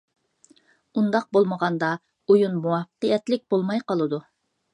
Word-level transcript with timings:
ئۇنداق 1.01 1.27
بولمىغاندا، 1.37 1.91
ئويۇن 2.25 2.57
مۇۋەپپەقىيەتلىك 2.65 3.45
بولماي 3.55 3.87
قالىدۇ. 3.93 4.23